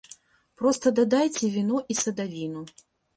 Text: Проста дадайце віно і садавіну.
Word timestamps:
Проста 0.61 0.91
дадайце 0.99 1.49
віно 1.57 1.77
і 1.95 1.99
садавіну. 2.01 2.65